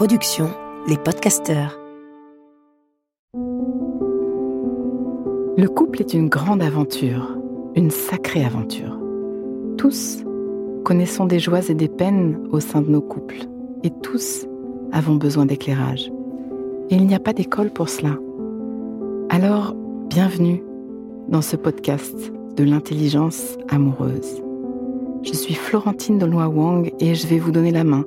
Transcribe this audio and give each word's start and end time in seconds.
production 0.00 0.48
Les 0.88 0.96
Podcasteurs. 0.96 1.78
Le 5.58 5.66
couple 5.66 6.00
est 6.00 6.14
une 6.14 6.30
grande 6.30 6.62
aventure, 6.62 7.36
une 7.74 7.90
sacrée 7.90 8.42
aventure. 8.42 8.98
Tous 9.76 10.24
connaissons 10.86 11.26
des 11.26 11.38
joies 11.38 11.68
et 11.68 11.74
des 11.74 11.88
peines 11.88 12.40
au 12.50 12.60
sein 12.60 12.80
de 12.80 12.88
nos 12.88 13.02
couples, 13.02 13.40
et 13.82 13.90
tous 13.90 14.46
avons 14.90 15.16
besoin 15.16 15.44
d'éclairage. 15.44 16.10
Et 16.88 16.94
il 16.94 17.06
n'y 17.06 17.14
a 17.14 17.20
pas 17.20 17.34
d'école 17.34 17.68
pour 17.68 17.90
cela. 17.90 18.16
Alors, 19.28 19.74
bienvenue 20.08 20.62
dans 21.28 21.42
ce 21.42 21.56
podcast 21.56 22.32
de 22.56 22.64
l'intelligence 22.64 23.58
amoureuse. 23.68 24.42
Je 25.24 25.34
suis 25.34 25.52
Florentine 25.52 26.18
Dolnois 26.18 26.48
Wang 26.48 26.90
et 27.00 27.14
je 27.14 27.26
vais 27.26 27.38
vous 27.38 27.52
donner 27.52 27.70
la 27.70 27.84
main 27.84 28.06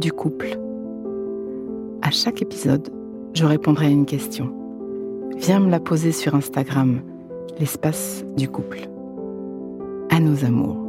du 0.00 0.12
couple. 0.12 0.58
À 2.02 2.10
chaque 2.10 2.42
épisode, 2.42 2.90
je 3.34 3.44
répondrai 3.44 3.86
à 3.86 3.90
une 3.90 4.06
question. 4.06 4.52
Viens 5.36 5.60
me 5.60 5.70
la 5.70 5.80
poser 5.80 6.12
sur 6.12 6.34
Instagram, 6.34 7.02
l'espace 7.58 8.24
du 8.36 8.48
couple. 8.48 8.88
À 10.10 10.20
nos 10.20 10.44
amours. 10.44 10.80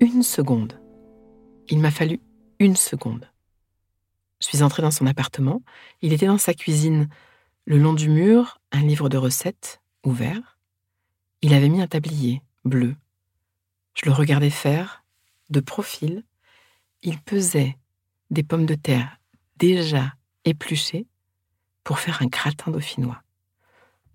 Une 0.00 0.22
seconde. 0.22 0.80
Il 1.68 1.78
m'a 1.78 1.90
fallu 1.90 2.20
une 2.58 2.76
seconde. 2.76 3.30
Je 4.40 4.48
suis 4.48 4.62
entrée 4.62 4.82
dans 4.82 4.90
son 4.90 5.06
appartement. 5.06 5.62
Il 6.00 6.12
était 6.12 6.26
dans 6.26 6.38
sa 6.38 6.54
cuisine. 6.54 7.08
Le 7.66 7.78
long 7.78 7.92
du 7.92 8.08
mur, 8.08 8.58
un 8.72 8.80
livre 8.80 9.08
de 9.08 9.18
recettes, 9.18 9.80
ouvert. 10.04 10.58
Il 11.42 11.52
avait 11.54 11.68
mis 11.68 11.82
un 11.82 11.86
tablier, 11.86 12.42
bleu. 12.64 12.96
Je 13.94 14.06
le 14.06 14.12
regardais 14.12 14.50
faire, 14.50 15.04
de 15.50 15.60
profil. 15.60 16.24
Il 17.02 17.20
pesait 17.20 17.76
des 18.30 18.42
pommes 18.42 18.66
de 18.66 18.74
terre 18.74 19.18
déjà 19.56 20.14
épluchées 20.44 21.06
pour 21.84 21.98
faire 21.98 22.22
un 22.22 22.26
gratin 22.26 22.70
dauphinois. 22.70 23.22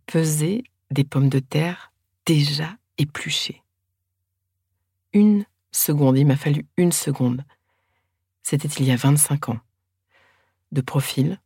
Peser 0.06 0.64
des 0.92 1.03
pommes 1.03 1.30
de 1.30 1.40
terre 1.40 1.92
déjà 2.26 2.78
épluchées. 2.98 3.64
Une 5.14 5.46
seconde, 5.72 6.18
il 6.18 6.26
m'a 6.26 6.36
fallu 6.36 6.66
une 6.78 6.92
seconde. 6.92 7.44
C'était 8.44 8.68
il 8.68 8.86
y 8.86 8.92
a 8.92 8.96
25 8.96 9.50
ans. 9.50 9.59
De 10.72 10.81
profil, 10.81 11.40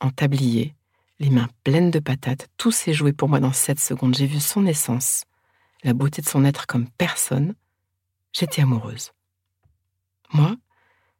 en 0.00 0.10
tablier, 0.10 0.74
les 1.18 1.30
mains 1.30 1.48
pleines 1.62 1.90
de 1.90 1.98
patates, 1.98 2.48
tout 2.56 2.70
s'est 2.70 2.92
joué 2.92 3.12
pour 3.12 3.28
moi 3.28 3.40
dans 3.40 3.52
7 3.52 3.78
secondes. 3.78 4.14
J'ai 4.14 4.26
vu 4.26 4.40
son 4.40 4.66
essence, 4.66 5.24
la 5.82 5.94
beauté 5.94 6.22
de 6.22 6.28
son 6.28 6.44
être 6.44 6.66
comme 6.66 6.88
personne. 6.90 7.54
J'étais 8.34 8.62
amoureuse. 8.62 9.12
Moi, 10.32 10.56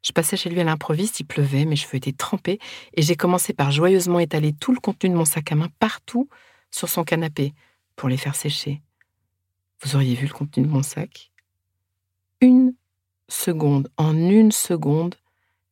je 0.03 0.13
passais 0.13 0.37
chez 0.37 0.51
lui 0.51 0.61
à 0.61 0.65
l'improviste, 0.65 1.21
il 1.21 1.25
pleuvait, 1.25 1.65
mes 1.65 1.77
cheveux 1.77 1.97
étaient 1.97 2.13
trempés, 2.13 2.59
et 2.93 3.03
j'ai 3.03 3.17
commencé 3.17 3.55
par 3.55 3.71
joyeusement 3.71 4.19
étaler 4.19 4.53
tout 4.53 4.73
le 4.73 4.81
contenu 4.81 5.11
de 5.11 5.15
mon 5.15 5.25
sac 5.25 5.53
à 5.53 5.55
main 5.55 5.69
partout 5.79 6.29
sur 6.71 6.89
son 6.89 7.05
canapé 7.05 7.55
pour 7.95 8.09
les 8.09 8.17
faire 8.17 8.35
sécher. 8.35 8.83
Vous 9.83 9.95
auriez 9.95 10.15
vu 10.15 10.27
le 10.27 10.33
contenu 10.33 10.65
de 10.65 10.69
mon 10.69 10.83
sac? 10.83 11.31
Une 12.41 12.75
seconde, 13.29 13.89
en 13.97 14.17
une 14.17 14.51
seconde, 14.51 15.15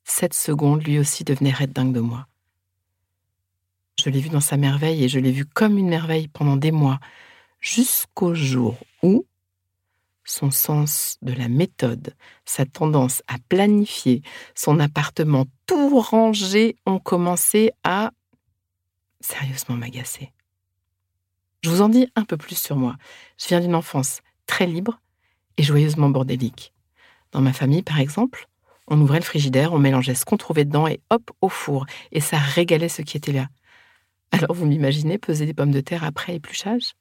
cette 0.04 0.34
seconde, 0.34 0.84
lui 0.84 0.98
aussi 0.98 1.25
devenait 1.25 1.50
raide 1.50 1.72
dingue 1.72 1.92
de 1.92 2.00
moi. 2.00 2.28
Je 3.98 4.10
l'ai 4.10 4.20
vu 4.20 4.28
dans 4.28 4.41
sa 4.41 4.56
merveille 4.56 5.04
et 5.04 5.08
je 5.08 5.19
l'ai 5.19 5.32
vu 5.32 5.44
comme 5.44 5.76
une 5.76 5.88
merveille 5.88 6.28
pendant 6.28 6.56
des 6.56 6.72
mois, 6.72 7.00
jusqu'au 7.60 8.34
jour 8.34 8.78
où 9.02 9.26
son 10.24 10.50
sens 10.50 11.16
de 11.22 11.32
la 11.32 11.48
méthode, 11.48 12.14
sa 12.44 12.64
tendance 12.64 13.22
à 13.26 13.36
planifier, 13.48 14.22
son 14.54 14.78
appartement 14.78 15.46
tout 15.66 15.98
rangé 15.98 16.76
ont 16.86 16.98
commencé 16.98 17.72
à 17.84 18.12
sérieusement 19.20 19.76
m'agacer. 19.76 20.32
Je 21.62 21.70
vous 21.70 21.82
en 21.82 21.88
dis 21.88 22.08
un 22.16 22.24
peu 22.24 22.36
plus 22.36 22.58
sur 22.58 22.76
moi. 22.76 22.96
Je 23.38 23.48
viens 23.48 23.60
d'une 23.60 23.74
enfance 23.74 24.20
très 24.46 24.66
libre 24.66 25.00
et 25.56 25.62
joyeusement 25.62 26.10
bordélique. 26.10 26.72
Dans 27.30 27.40
ma 27.40 27.52
famille, 27.52 27.82
par 27.82 28.00
exemple, 28.00 28.48
on 28.88 29.00
ouvrait 29.00 29.20
le 29.20 29.24
frigidaire, 29.24 29.72
on 29.72 29.78
mélangeait 29.78 30.14
ce 30.14 30.24
qu'on 30.24 30.36
trouvait 30.36 30.64
dedans 30.64 30.88
et 30.88 31.00
hop, 31.10 31.30
au 31.40 31.48
four, 31.48 31.86
et 32.10 32.20
ça 32.20 32.36
régalait 32.38 32.88
ce 32.88 33.02
qui 33.02 33.16
était 33.16 33.32
là. 33.32 33.48
Alors 34.32 34.54
vous 34.54 34.66
m'imaginez 34.66 35.18
peser 35.18 35.46
des 35.46 35.54
pommes 35.54 35.70
de 35.70 35.80
terre 35.80 36.04
après 36.04 36.34
épluchage? 36.34 36.94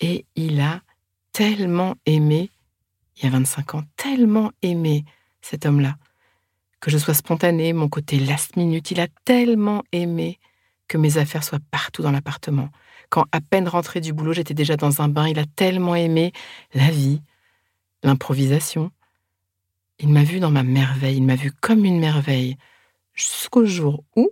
Et 0.00 0.26
il 0.36 0.60
a 0.60 0.82
tellement 1.38 1.94
aimé, 2.04 2.50
il 3.16 3.22
y 3.22 3.26
a 3.28 3.30
25 3.30 3.76
ans, 3.76 3.84
tellement 3.94 4.50
aimé 4.62 5.04
cet 5.40 5.66
homme-là, 5.66 5.96
que 6.80 6.90
je 6.90 6.98
sois 6.98 7.14
spontanée, 7.14 7.72
mon 7.72 7.88
côté 7.88 8.18
last 8.18 8.56
minute, 8.56 8.90
il 8.90 8.98
a 8.98 9.06
tellement 9.24 9.84
aimé 9.92 10.40
que 10.88 10.98
mes 10.98 11.16
affaires 11.16 11.44
soient 11.44 11.60
partout 11.70 12.02
dans 12.02 12.10
l'appartement. 12.10 12.70
Quand 13.08 13.24
à 13.30 13.40
peine 13.40 13.68
rentré 13.68 14.00
du 14.00 14.12
boulot, 14.12 14.32
j'étais 14.32 14.52
déjà 14.52 14.76
dans 14.76 15.00
un 15.00 15.06
bain, 15.06 15.28
il 15.28 15.38
a 15.38 15.44
tellement 15.44 15.94
aimé 15.94 16.32
la 16.74 16.90
vie, 16.90 17.22
l'improvisation. 18.02 18.90
Il 20.00 20.08
m'a 20.08 20.24
vu 20.24 20.40
dans 20.40 20.50
ma 20.50 20.64
merveille, 20.64 21.18
il 21.18 21.24
m'a 21.24 21.36
vu 21.36 21.52
comme 21.52 21.84
une 21.84 22.00
merveille, 22.00 22.56
jusqu'au 23.14 23.64
jour 23.64 24.02
où 24.16 24.28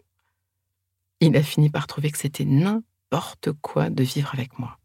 il 1.21 1.37
a 1.37 1.43
fini 1.45 1.71
par 1.71 1.87
trouver 1.87 2.11
que 2.11 2.19
c'était 2.19 2.45
n'importe 2.45 3.53
quoi 3.62 3.91
de 3.91 4.03
vivre 4.03 4.31
avec 4.34 4.59
moi. 4.59 4.81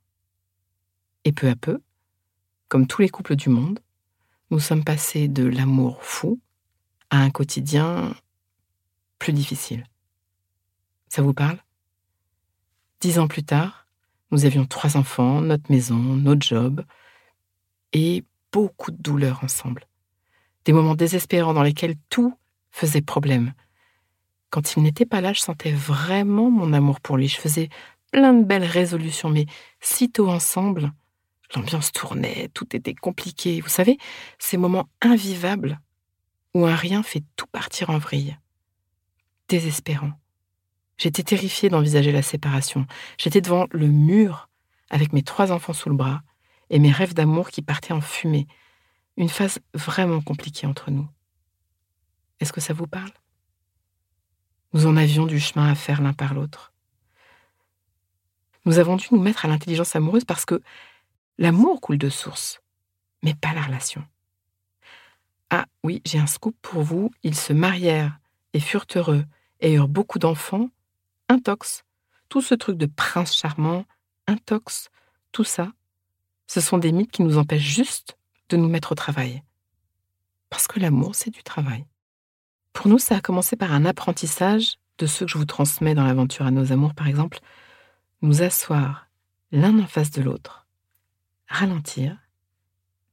Et 1.25 1.31
peu 1.31 1.49
à 1.49 1.55
peu, 1.55 1.81
comme 2.71 2.87
tous 2.87 3.01
les 3.01 3.09
couples 3.09 3.35
du 3.35 3.49
monde, 3.49 3.81
nous 4.49 4.61
sommes 4.61 4.85
passés 4.85 5.27
de 5.27 5.43
l'amour 5.43 6.01
fou 6.05 6.39
à 7.09 7.17
un 7.17 7.29
quotidien 7.29 8.15
plus 9.19 9.33
difficile. 9.33 9.83
Ça 11.09 11.21
vous 11.21 11.33
parle? 11.33 11.59
Dix 13.01 13.19
ans 13.19 13.27
plus 13.27 13.43
tard, 13.43 13.87
nous 14.31 14.45
avions 14.45 14.65
trois 14.65 14.95
enfants, 14.95 15.41
notre 15.41 15.69
maison, 15.69 15.97
notre 15.97 16.47
job, 16.47 16.85
et 17.91 18.23
beaucoup 18.53 18.91
de 18.91 19.01
douleurs 19.01 19.43
ensemble. 19.43 19.85
Des 20.63 20.71
moments 20.71 20.95
désespérants 20.95 21.53
dans 21.53 21.63
lesquels 21.63 21.97
tout 22.07 22.33
faisait 22.71 23.01
problème. 23.01 23.53
Quand 24.49 24.77
il 24.77 24.83
n'était 24.83 25.05
pas 25.05 25.19
là, 25.19 25.33
je 25.33 25.41
sentais 25.41 25.73
vraiment 25.73 26.49
mon 26.49 26.71
amour 26.71 27.01
pour 27.01 27.17
lui. 27.17 27.27
Je 27.27 27.37
faisais 27.37 27.67
plein 28.13 28.33
de 28.33 28.45
belles 28.45 28.63
résolutions, 28.63 29.29
mais 29.29 29.45
sitôt 29.81 30.29
ensemble, 30.29 30.93
L'ambiance 31.55 31.91
tournait, 31.91 32.49
tout 32.53 32.75
était 32.75 32.93
compliqué. 32.93 33.59
Vous 33.61 33.69
savez, 33.69 33.97
ces 34.39 34.57
moments 34.57 34.89
invivables 35.01 35.79
où 36.53 36.65
un 36.65 36.75
rien 36.75 37.03
fait 37.03 37.23
tout 37.35 37.47
partir 37.47 37.89
en 37.89 37.97
vrille. 37.97 38.37
Désespérant. 39.47 40.13
J'étais 40.97 41.23
terrifiée 41.23 41.69
d'envisager 41.69 42.11
la 42.11 42.21
séparation. 42.21 42.85
J'étais 43.17 43.41
devant 43.41 43.67
le 43.71 43.87
mur 43.87 44.49
avec 44.89 45.13
mes 45.13 45.23
trois 45.23 45.51
enfants 45.51 45.73
sous 45.73 45.89
le 45.89 45.95
bras 45.95 46.21
et 46.69 46.79
mes 46.79 46.91
rêves 46.91 47.13
d'amour 47.13 47.49
qui 47.49 47.61
partaient 47.61 47.93
en 47.93 48.01
fumée. 48.01 48.47
Une 49.17 49.29
phase 49.29 49.59
vraiment 49.73 50.21
compliquée 50.21 50.67
entre 50.67 50.91
nous. 50.91 51.07
Est-ce 52.39 52.53
que 52.53 52.61
ça 52.61 52.73
vous 52.73 52.87
parle? 52.87 53.11
Nous 54.73 54.85
en 54.85 54.95
avions 54.95 55.25
du 55.25 55.39
chemin 55.39 55.69
à 55.69 55.75
faire 55.75 56.01
l'un 56.01 56.13
par 56.13 56.33
l'autre. 56.33 56.71
Nous 58.65 58.79
avons 58.79 58.95
dû 58.95 59.07
nous 59.11 59.21
mettre 59.21 59.45
à 59.45 59.47
l'intelligence 59.47 59.95
amoureuse 59.95 60.23
parce 60.23 60.45
que 60.45 60.61
L'amour 61.37 61.81
coule 61.81 61.97
de 61.97 62.09
source, 62.09 62.61
mais 63.23 63.33
pas 63.33 63.53
la 63.53 63.63
relation. 63.63 64.05
Ah 65.49 65.65
oui, 65.83 66.01
j'ai 66.05 66.19
un 66.19 66.27
scoop 66.27 66.55
pour 66.61 66.81
vous. 66.81 67.11
Ils 67.23 67.35
se 67.35 67.53
marièrent 67.53 68.19
et 68.53 68.59
furent 68.59 68.85
heureux 68.95 69.25
et 69.59 69.73
eurent 69.73 69.87
beaucoup 69.87 70.19
d'enfants. 70.19 70.69
Intox. 71.29 71.83
Tout 72.29 72.41
ce 72.41 72.55
truc 72.55 72.77
de 72.77 72.85
prince 72.85 73.35
charmant, 73.35 73.85
intox, 74.27 74.89
tout 75.31 75.43
ça, 75.43 75.71
ce 76.47 76.61
sont 76.61 76.77
des 76.77 76.91
mythes 76.91 77.11
qui 77.11 77.23
nous 77.23 77.37
empêchent 77.37 77.61
juste 77.61 78.17
de 78.49 78.57
nous 78.57 78.69
mettre 78.69 78.93
au 78.93 78.95
travail. 78.95 79.43
Parce 80.49 80.67
que 80.67 80.79
l'amour, 80.79 81.15
c'est 81.15 81.29
du 81.29 81.43
travail. 81.43 81.85
Pour 82.73 82.87
nous, 82.87 82.99
ça 82.99 83.17
a 83.17 83.21
commencé 83.21 83.55
par 83.55 83.73
un 83.73 83.85
apprentissage 83.85 84.75
de 84.97 85.05
ce 85.05 85.25
que 85.25 85.31
je 85.31 85.37
vous 85.37 85.45
transmets 85.45 85.95
dans 85.95 86.03
l'aventure 86.03 86.45
à 86.45 86.51
nos 86.51 86.71
amours, 86.71 86.93
par 86.93 87.07
exemple, 87.07 87.39
nous 88.21 88.41
asseoir 88.41 89.07
l'un 89.51 89.79
en 89.79 89.87
face 89.87 90.11
de 90.11 90.21
l'autre 90.21 90.60
ralentir, 91.51 92.17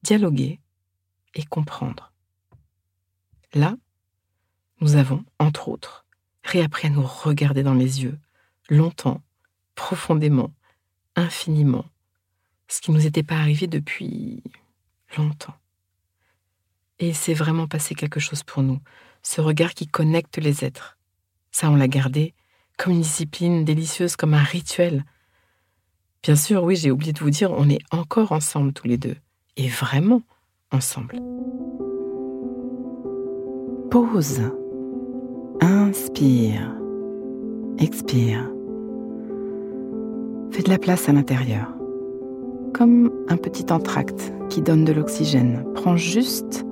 dialoguer 0.03 0.61
et 1.35 1.45
comprendre. 1.45 2.13
Là, 3.53 3.77
nous 4.81 4.97
avons, 4.97 5.25
entre 5.39 5.69
autres, 5.69 6.07
réappris 6.45 6.87
à 6.87 6.91
nous 6.91 7.03
regarder 7.05 7.63
dans 7.63 7.75
les 7.75 8.03
yeux, 8.03 8.19
longtemps, 8.71 9.23
profondément, 9.75 10.53
infiniment, 11.17 11.85
ce 12.69 12.81
qui 12.81 12.91
ne 12.91 12.97
nous 12.97 13.07
était 13.07 13.23
pas 13.23 13.37
arrivé 13.37 13.67
depuis 13.67 14.43
longtemps. 15.17 15.57
Et 17.01 17.13
c'est 17.13 17.35
vraiment 17.35 17.67
passé 17.67 17.95
quelque 17.95 18.21
chose 18.21 18.43
pour 18.43 18.63
nous, 18.63 18.81
ce 19.23 19.41
regard 19.41 19.75
qui 19.75 19.87
connecte 19.87 20.39
les 20.39 20.65
êtres. 20.65 20.97
Ça, 21.51 21.71
on 21.71 21.77
l'a 21.77 21.89
gardé 21.89 22.35
comme 22.77 22.93
une 22.93 23.03
discipline 23.03 23.65
délicieuse, 23.65 24.17
comme 24.17 24.35
un 24.35 24.43
rituel. 24.43 25.05
Bien 26.23 26.37
sûr, 26.37 26.65
oui, 26.65 26.77
j'ai 26.77 26.91
oublié 26.91 27.13
de 27.13 27.21
vous 27.21 27.31
dire, 27.31 27.53
on 27.57 27.69
est 27.69 27.81
encore 27.93 28.33
ensemble 28.33 28.73
tous 28.73 28.89
les 28.89 28.99
deux, 28.99 29.17
et 29.57 29.69
vraiment 29.69 30.23
ensemble. 30.73 31.21
Pause. 33.91 34.43
Inspire. 35.61 36.75
Expire. 37.79 38.51
Fais 40.51 40.63
de 40.63 40.69
la 40.69 40.79
place 40.79 41.09
à 41.09 41.13
l'intérieur. 41.13 41.75
Comme 42.75 43.11
un 43.29 43.37
petit 43.37 43.73
entracte 43.73 44.33
qui 44.51 44.61
donne 44.61 44.85
de 44.85 44.93
l'oxygène. 44.93 45.65
Prends 45.75 45.97
juste 45.97 46.67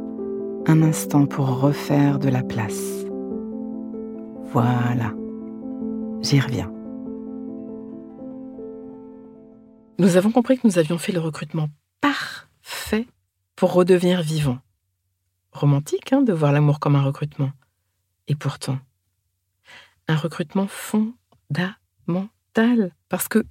un 0.66 0.82
instant 0.82 1.26
pour 1.26 1.60
refaire 1.60 2.18
de 2.18 2.28
la 2.28 2.42
place. 2.42 3.06
Voilà. 4.52 5.12
J'y 6.22 6.40
reviens. 6.40 6.75
Nous 9.98 10.16
avons 10.16 10.30
compris 10.30 10.58
que 10.58 10.66
nous 10.66 10.78
avions 10.78 10.98
fait 10.98 11.12
le 11.12 11.20
recrutement 11.20 11.70
parfait 12.02 13.06
pour 13.54 13.72
redevenir 13.72 14.20
vivants. 14.20 14.58
Romantique 15.52 16.12
hein, 16.12 16.20
de 16.20 16.34
voir 16.34 16.52
l'amour 16.52 16.80
comme 16.80 16.96
un 16.96 17.02
recrutement. 17.02 17.50
Et 18.28 18.34
pourtant, 18.34 18.78
un 20.06 20.16
recrutement 20.16 20.66
fondamental, 20.66 21.14
parce 23.08 23.28
que 23.28 23.46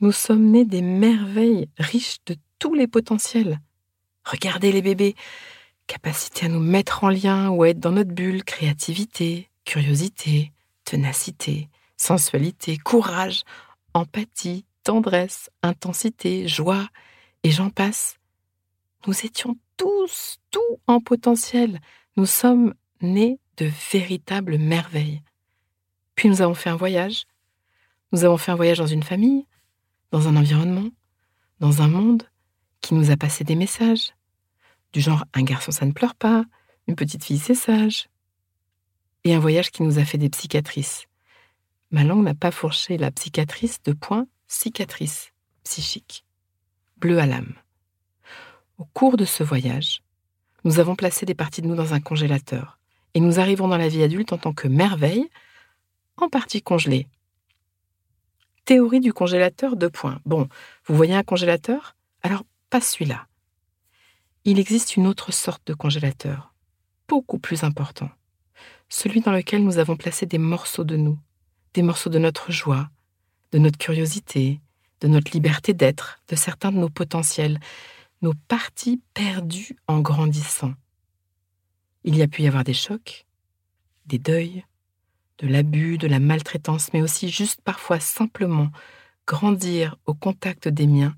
nous 0.00 0.12
sommes 0.12 0.50
nés 0.50 0.66
des 0.66 0.82
merveilles 0.82 1.70
riches 1.78 2.18
de 2.26 2.36
tous 2.58 2.74
les 2.74 2.88
potentiels. 2.88 3.60
Regardez 4.24 4.72
les 4.72 4.82
bébés, 4.82 5.14
capacité 5.86 6.44
à 6.44 6.48
nous 6.50 6.60
mettre 6.60 7.04
en 7.04 7.08
lien 7.08 7.48
ou 7.48 7.62
à 7.62 7.70
être 7.70 7.80
dans 7.80 7.92
notre 7.92 8.12
bulle, 8.12 8.44
créativité, 8.44 9.48
curiosité, 9.64 10.52
ténacité, 10.84 11.70
sensualité, 11.96 12.76
courage, 12.76 13.44
empathie, 13.94 14.66
tendresse, 14.86 15.50
intensité, 15.64 16.46
joie, 16.46 16.88
et 17.42 17.50
j'en 17.50 17.70
passe. 17.70 18.18
Nous 19.08 19.26
étions 19.26 19.56
tous, 19.76 20.38
tout 20.52 20.80
en 20.86 21.00
potentiel. 21.00 21.80
Nous 22.16 22.24
sommes 22.24 22.72
nés 23.00 23.40
de 23.56 23.68
véritables 23.90 24.58
merveilles. 24.58 25.22
Puis 26.14 26.28
nous 26.28 26.40
avons 26.40 26.54
fait 26.54 26.70
un 26.70 26.76
voyage. 26.76 27.24
Nous 28.12 28.24
avons 28.24 28.36
fait 28.36 28.52
un 28.52 28.56
voyage 28.56 28.78
dans 28.78 28.86
une 28.86 29.02
famille, 29.02 29.44
dans 30.12 30.28
un 30.28 30.36
environnement, 30.36 30.88
dans 31.58 31.82
un 31.82 31.88
monde 31.88 32.22
qui 32.80 32.94
nous 32.94 33.10
a 33.10 33.16
passé 33.16 33.42
des 33.42 33.56
messages. 33.56 34.14
Du 34.92 35.00
genre 35.00 35.24
un 35.34 35.42
garçon 35.42 35.72
ça 35.72 35.84
ne 35.84 35.92
pleure 35.92 36.14
pas, 36.14 36.44
une 36.86 36.94
petite 36.94 37.24
fille 37.24 37.40
c'est 37.40 37.56
sage. 37.56 38.08
Et 39.24 39.34
un 39.34 39.40
voyage 39.40 39.72
qui 39.72 39.82
nous 39.82 39.98
a 39.98 40.04
fait 40.04 40.18
des 40.18 40.30
psychiatrices. 40.30 41.06
Ma 41.90 42.04
langue 42.04 42.22
n'a 42.22 42.34
pas 42.36 42.52
fourché 42.52 42.98
la 42.98 43.10
psychiatrice 43.10 43.82
de 43.82 43.92
point 43.92 44.28
cicatrice 44.48 45.32
psychique. 45.64 46.24
Bleu 46.98 47.18
à 47.18 47.26
l'âme. 47.26 47.54
Au 48.78 48.84
cours 48.84 49.16
de 49.16 49.24
ce 49.24 49.42
voyage, 49.42 50.02
nous 50.64 50.78
avons 50.78 50.96
placé 50.96 51.26
des 51.26 51.34
parties 51.34 51.62
de 51.62 51.66
nous 51.66 51.74
dans 51.74 51.94
un 51.94 52.00
congélateur 52.00 52.78
et 53.14 53.20
nous 53.20 53.40
arrivons 53.40 53.68
dans 53.68 53.76
la 53.76 53.88
vie 53.88 54.02
adulte 54.02 54.32
en 54.32 54.38
tant 54.38 54.52
que 54.52 54.68
merveille, 54.68 55.28
en 56.16 56.28
partie 56.28 56.62
congelée. 56.62 57.06
Théorie 58.64 59.00
du 59.00 59.12
congélateur, 59.12 59.76
deux 59.76 59.90
points. 59.90 60.20
Bon, 60.26 60.48
vous 60.86 60.96
voyez 60.96 61.14
un 61.14 61.22
congélateur? 61.22 61.96
Alors, 62.22 62.42
pas 62.68 62.80
celui-là. 62.80 63.26
Il 64.44 64.58
existe 64.58 64.96
une 64.96 65.06
autre 65.06 65.32
sorte 65.32 65.66
de 65.66 65.74
congélateur, 65.74 66.52
beaucoup 67.08 67.38
plus 67.38 67.64
important. 67.64 68.10
Celui 68.88 69.20
dans 69.20 69.32
lequel 69.32 69.64
nous 69.64 69.78
avons 69.78 69.96
placé 69.96 70.26
des 70.26 70.38
morceaux 70.38 70.84
de 70.84 70.96
nous, 70.96 71.18
des 71.74 71.82
morceaux 71.82 72.10
de 72.10 72.18
notre 72.18 72.52
joie, 72.52 72.90
de 73.52 73.58
notre 73.58 73.78
curiosité, 73.78 74.60
de 75.00 75.08
notre 75.08 75.32
liberté 75.32 75.74
d'être, 75.74 76.20
de 76.28 76.36
certains 76.36 76.72
de 76.72 76.78
nos 76.78 76.88
potentiels, 76.88 77.60
nos 78.22 78.34
parties 78.48 79.00
perdues 79.14 79.76
en 79.86 80.00
grandissant. 80.00 80.74
Il 82.04 82.16
y 82.16 82.22
a 82.22 82.28
pu 82.28 82.42
y 82.42 82.46
avoir 82.46 82.64
des 82.64 82.74
chocs, 82.74 83.26
des 84.06 84.18
deuils, 84.18 84.64
de 85.38 85.46
l'abus, 85.46 85.98
de 85.98 86.06
la 86.06 86.20
maltraitance, 86.20 86.92
mais 86.92 87.02
aussi 87.02 87.28
juste 87.28 87.60
parfois 87.62 88.00
simplement 88.00 88.70
grandir 89.26 89.96
au 90.06 90.14
contact 90.14 90.68
des 90.68 90.86
miens 90.86 91.16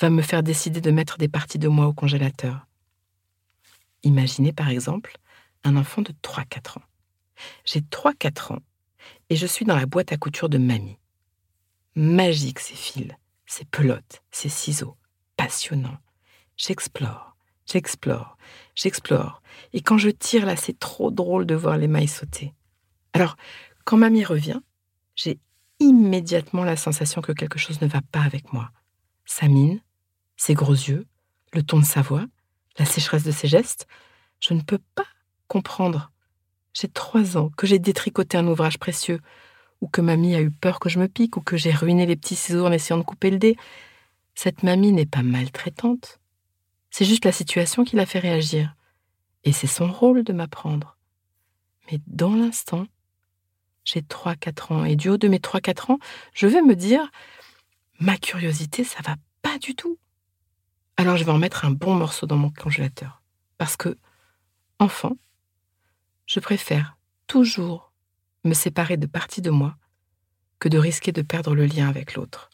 va 0.00 0.10
me 0.10 0.22
faire 0.22 0.42
décider 0.42 0.80
de 0.80 0.90
mettre 0.90 1.18
des 1.18 1.28
parties 1.28 1.58
de 1.58 1.68
moi 1.68 1.86
au 1.86 1.92
congélateur. 1.92 2.66
Imaginez 4.04 4.52
par 4.52 4.68
exemple 4.68 5.16
un 5.64 5.76
enfant 5.76 6.02
de 6.02 6.12
3-4 6.22 6.78
ans. 6.78 6.82
J'ai 7.64 7.80
3-4 7.80 8.54
ans 8.54 8.62
et 9.30 9.36
je 9.36 9.46
suis 9.46 9.64
dans 9.64 9.76
la 9.76 9.86
boîte 9.86 10.12
à 10.12 10.16
couture 10.16 10.48
de 10.48 10.58
mamie. 10.58 10.98
Magique 12.00 12.60
ces 12.60 12.76
fils, 12.76 13.10
ces 13.44 13.64
pelotes, 13.64 14.22
ces 14.30 14.48
ciseaux, 14.48 14.96
passionnant. 15.36 15.98
J'explore, 16.56 17.34
j'explore, 17.66 18.38
j'explore. 18.76 19.42
Et 19.72 19.80
quand 19.80 19.98
je 19.98 20.08
tire 20.10 20.46
là, 20.46 20.54
c'est 20.54 20.78
trop 20.78 21.10
drôle 21.10 21.44
de 21.44 21.56
voir 21.56 21.76
les 21.76 21.88
mailles 21.88 22.06
sauter. 22.06 22.54
Alors, 23.14 23.36
quand 23.84 23.96
mamie 23.96 24.24
revient, 24.24 24.60
j'ai 25.16 25.40
immédiatement 25.80 26.62
la 26.62 26.76
sensation 26.76 27.20
que 27.20 27.32
quelque 27.32 27.58
chose 27.58 27.80
ne 27.80 27.88
va 27.88 28.00
pas 28.00 28.22
avec 28.22 28.52
moi. 28.52 28.70
Sa 29.24 29.48
mine, 29.48 29.80
ses 30.36 30.54
gros 30.54 30.74
yeux, 30.74 31.04
le 31.52 31.64
ton 31.64 31.80
de 31.80 31.84
sa 31.84 32.00
voix, 32.00 32.26
la 32.78 32.84
sécheresse 32.84 33.24
de 33.24 33.32
ses 33.32 33.48
gestes, 33.48 33.88
je 34.38 34.54
ne 34.54 34.60
peux 34.60 34.78
pas 34.94 35.08
comprendre. 35.48 36.12
J'ai 36.74 36.86
trois 36.86 37.36
ans 37.36 37.50
que 37.56 37.66
j'ai 37.66 37.80
détricoté 37.80 38.38
un 38.38 38.46
ouvrage 38.46 38.78
précieux, 38.78 39.18
ou 39.80 39.88
que 39.88 40.00
mamie 40.00 40.34
a 40.34 40.40
eu 40.40 40.50
peur 40.50 40.80
que 40.80 40.88
je 40.88 40.98
me 40.98 41.08
pique, 41.08 41.36
ou 41.36 41.40
que 41.40 41.56
j'ai 41.56 41.72
ruiné 41.72 42.06
les 42.06 42.16
petits 42.16 42.36
ciseaux 42.36 42.66
en 42.66 42.72
essayant 42.72 42.98
de 42.98 43.04
couper 43.04 43.30
le 43.30 43.38
dé. 43.38 43.56
Cette 44.34 44.62
mamie 44.62 44.92
n'est 44.92 45.06
pas 45.06 45.22
maltraitante. 45.22 46.20
C'est 46.90 47.04
juste 47.04 47.24
la 47.24 47.32
situation 47.32 47.84
qui 47.84 47.96
l'a 47.96 48.06
fait 48.06 48.18
réagir. 48.18 48.74
Et 49.44 49.52
c'est 49.52 49.66
son 49.66 49.90
rôle 49.90 50.24
de 50.24 50.32
m'apprendre. 50.32 50.96
Mais 51.90 52.00
dans 52.06 52.34
l'instant, 52.34 52.86
j'ai 53.84 54.02
3-4 54.02 54.72
ans, 54.72 54.84
et 54.84 54.96
du 54.96 55.08
haut 55.08 55.16
de 55.16 55.28
mes 55.28 55.38
3-4 55.38 55.92
ans, 55.92 55.98
je 56.34 56.46
vais 56.46 56.62
me 56.62 56.76
dire 56.76 57.10
ma 58.00 58.16
curiosité, 58.16 58.84
ça 58.84 59.00
va 59.04 59.16
pas 59.42 59.58
du 59.58 59.74
tout. 59.74 59.98
Alors 60.96 61.16
je 61.16 61.24
vais 61.24 61.32
en 61.32 61.38
mettre 61.38 61.64
un 61.64 61.70
bon 61.70 61.94
morceau 61.94 62.26
dans 62.26 62.36
mon 62.36 62.50
congélateur. 62.50 63.22
Parce 63.56 63.76
que, 63.76 63.96
enfant, 64.78 65.16
je 66.26 66.40
préfère 66.40 66.96
toujours 67.26 67.87
me 68.44 68.54
séparer 68.54 68.96
de 68.96 69.06
parties 69.06 69.42
de 69.42 69.50
moi 69.50 69.76
que 70.58 70.68
de 70.68 70.78
risquer 70.78 71.12
de 71.12 71.22
perdre 71.22 71.54
le 71.54 71.66
lien 71.66 71.88
avec 71.88 72.14
l'autre. 72.14 72.50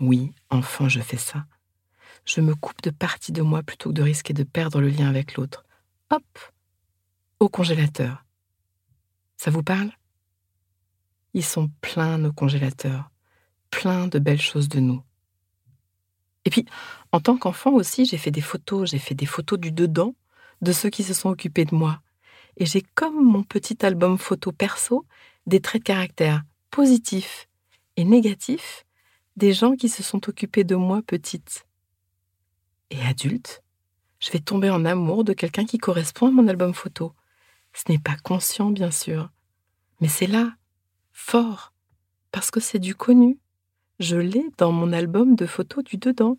Oui, 0.00 0.32
enfant, 0.50 0.88
je 0.88 1.00
fais 1.00 1.16
ça. 1.16 1.46
Je 2.24 2.40
me 2.40 2.54
coupe 2.54 2.82
de 2.82 2.90
parties 2.90 3.32
de 3.32 3.42
moi 3.42 3.62
plutôt 3.62 3.90
que 3.90 3.94
de 3.94 4.02
risquer 4.02 4.32
de 4.32 4.44
perdre 4.44 4.80
le 4.80 4.88
lien 4.88 5.08
avec 5.08 5.34
l'autre. 5.34 5.64
Hop, 6.10 6.24
au 7.40 7.48
congélateur. 7.48 8.24
Ça 9.36 9.50
vous 9.50 9.62
parle? 9.62 9.90
Ils 11.34 11.44
sont 11.44 11.70
pleins, 11.80 12.18
nos 12.18 12.32
congélateurs, 12.32 13.10
pleins 13.70 14.06
de 14.06 14.18
belles 14.18 14.40
choses 14.40 14.68
de 14.68 14.80
nous. 14.80 15.02
Et 16.44 16.50
puis, 16.50 16.66
en 17.12 17.20
tant 17.20 17.36
qu'enfant 17.36 17.72
aussi, 17.72 18.04
j'ai 18.04 18.18
fait 18.18 18.30
des 18.30 18.40
photos, 18.40 18.90
j'ai 18.90 18.98
fait 18.98 19.14
des 19.14 19.26
photos 19.26 19.58
du 19.58 19.72
dedans 19.72 20.14
de 20.60 20.72
ceux 20.72 20.90
qui 20.90 21.02
se 21.02 21.14
sont 21.14 21.28
occupés 21.28 21.64
de 21.64 21.74
moi. 21.74 22.02
Et 22.56 22.66
j'ai 22.66 22.82
comme 22.94 23.22
mon 23.24 23.42
petit 23.42 23.84
album 23.84 24.18
photo 24.18 24.52
perso 24.52 25.06
des 25.46 25.60
traits 25.60 25.82
de 25.82 25.86
caractère 25.86 26.42
positifs 26.70 27.48
et 27.96 28.04
négatifs 28.04 28.84
des 29.36 29.52
gens 29.52 29.76
qui 29.76 29.88
se 29.88 30.02
sont 30.02 30.28
occupés 30.28 30.64
de 30.64 30.76
moi 30.76 31.02
petite. 31.02 31.66
Et 32.90 33.00
adulte, 33.02 33.62
je 34.20 34.30
vais 34.30 34.40
tomber 34.40 34.70
en 34.70 34.84
amour 34.84 35.24
de 35.24 35.32
quelqu'un 35.32 35.64
qui 35.64 35.78
correspond 35.78 36.28
à 36.28 36.30
mon 36.30 36.48
album 36.48 36.74
photo. 36.74 37.14
Ce 37.72 37.90
n'est 37.90 37.98
pas 37.98 38.16
conscient, 38.22 38.70
bien 38.70 38.90
sûr, 38.90 39.30
mais 40.00 40.08
c'est 40.08 40.26
là, 40.26 40.54
fort, 41.12 41.72
parce 42.30 42.50
que 42.50 42.60
c'est 42.60 42.78
du 42.78 42.94
connu. 42.94 43.38
Je 43.98 44.16
l'ai 44.16 44.44
dans 44.58 44.72
mon 44.72 44.92
album 44.92 45.36
de 45.36 45.46
photos 45.46 45.84
du 45.84 45.96
dedans. 45.96 46.38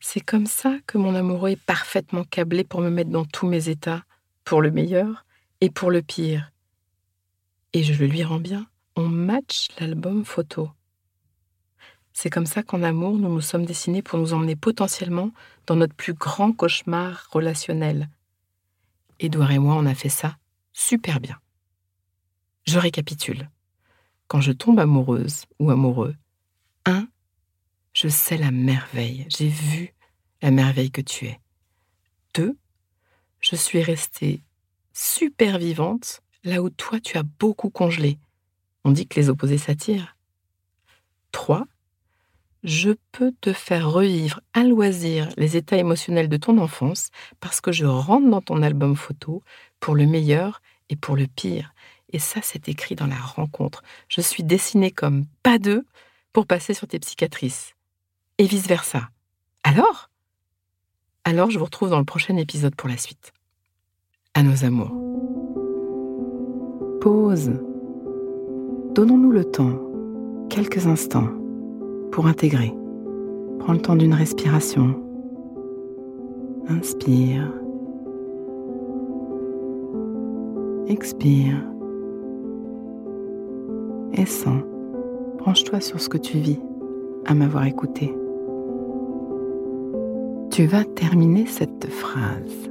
C'est 0.00 0.20
comme 0.20 0.46
ça 0.46 0.78
que 0.86 0.98
mon 0.98 1.14
amoureux 1.14 1.50
est 1.50 1.64
parfaitement 1.64 2.24
câblé 2.24 2.62
pour 2.64 2.80
me 2.80 2.90
mettre 2.90 3.10
dans 3.10 3.24
tous 3.24 3.46
mes 3.46 3.68
états, 3.68 4.04
pour 4.44 4.62
le 4.62 4.70
meilleur 4.70 5.24
et 5.60 5.70
pour 5.70 5.90
le 5.90 6.02
pire. 6.02 6.52
Et 7.72 7.82
je 7.82 7.92
le 7.94 8.06
lui 8.06 8.24
rends 8.24 8.40
bien. 8.40 8.66
On 8.96 9.08
match 9.08 9.68
l'album 9.78 10.24
photo. 10.24 10.70
C'est 12.12 12.30
comme 12.30 12.46
ça 12.46 12.62
qu'en 12.62 12.82
amour, 12.82 13.16
nous 13.16 13.32
nous 13.32 13.40
sommes 13.40 13.64
dessinés 13.64 14.02
pour 14.02 14.18
nous 14.18 14.32
emmener 14.32 14.56
potentiellement 14.56 15.30
dans 15.66 15.76
notre 15.76 15.94
plus 15.94 16.14
grand 16.14 16.52
cauchemar 16.52 17.28
relationnel. 17.30 18.08
Édouard 19.20 19.52
et 19.52 19.58
moi, 19.58 19.74
on 19.76 19.86
a 19.86 19.94
fait 19.94 20.08
ça 20.08 20.36
super 20.72 21.20
bien. 21.20 21.38
Je 22.66 22.78
récapitule. 22.78 23.48
Quand 24.26 24.40
je 24.40 24.52
tombe 24.52 24.78
amoureuse 24.78 25.44
ou 25.58 25.70
amoureux, 25.70 26.14
1. 26.86 27.08
Je 27.92 28.08
sais 28.08 28.36
la 28.36 28.50
merveille, 28.50 29.26
j'ai 29.28 29.48
vu 29.48 29.94
la 30.42 30.50
merveille 30.50 30.90
que 30.90 31.00
tu 31.00 31.26
es. 31.26 31.40
2. 32.34 32.56
Je 33.40 33.56
suis 33.56 33.82
restée 33.82 34.42
super 35.00 35.58
vivante 35.58 36.20
là 36.44 36.60
où 36.62 36.68
toi 36.68 37.00
tu 37.00 37.16
as 37.16 37.22
beaucoup 37.22 37.70
congelé. 37.70 38.18
On 38.84 38.92
dit 38.92 39.06
que 39.06 39.18
les 39.18 39.30
opposés 39.30 39.56
s'attirent. 39.56 40.14
3. 41.32 41.64
Je 42.64 42.90
peux 43.10 43.32
te 43.40 43.54
faire 43.54 43.90
revivre 43.90 44.40
à 44.52 44.62
loisir 44.62 45.30
les 45.38 45.56
états 45.56 45.78
émotionnels 45.78 46.28
de 46.28 46.36
ton 46.36 46.58
enfance 46.58 47.08
parce 47.40 47.62
que 47.62 47.72
je 47.72 47.86
rentre 47.86 48.28
dans 48.28 48.42
ton 48.42 48.62
album 48.62 48.94
photo 48.94 49.42
pour 49.80 49.94
le 49.94 50.06
meilleur 50.06 50.60
et 50.90 50.96
pour 50.96 51.16
le 51.16 51.26
pire. 51.26 51.72
Et 52.12 52.18
ça, 52.18 52.40
c'est 52.42 52.68
écrit 52.68 52.94
dans 52.94 53.06
la 53.06 53.18
rencontre. 53.18 53.82
Je 54.08 54.20
suis 54.20 54.42
dessinée 54.42 54.90
comme 54.90 55.24
pas 55.42 55.58
deux 55.58 55.86
pour 56.34 56.46
passer 56.46 56.74
sur 56.74 56.86
tes 56.86 56.98
psychiatrices. 56.98 57.74
Et 58.36 58.44
vice-versa. 58.44 59.08
Alors? 59.64 60.10
Alors, 61.24 61.50
je 61.50 61.58
vous 61.58 61.64
retrouve 61.64 61.90
dans 61.90 61.98
le 61.98 62.04
prochain 62.04 62.36
épisode 62.36 62.74
pour 62.74 62.88
la 62.88 62.98
suite. 62.98 63.32
À 64.34 64.44
nos 64.44 64.64
amours. 64.64 64.96
Pause. 67.00 67.50
Donnons-nous 68.94 69.32
le 69.32 69.44
temps, 69.44 69.76
quelques 70.48 70.86
instants, 70.86 71.26
pour 72.12 72.26
intégrer. 72.26 72.72
Prends 73.58 73.72
le 73.72 73.80
temps 73.80 73.96
d'une 73.96 74.14
respiration. 74.14 74.94
Inspire. 76.68 77.52
Expire. 80.86 81.56
Et 84.12 84.26
sens. 84.26 84.62
Branche-toi 85.38 85.80
sur 85.80 86.00
ce 86.00 86.08
que 86.08 86.18
tu 86.18 86.38
vis 86.38 86.60
à 87.26 87.34
m'avoir 87.34 87.64
écouté. 87.66 88.14
Tu 90.52 90.66
vas 90.66 90.84
terminer 90.84 91.46
cette 91.46 91.86
phrase. 91.86 92.70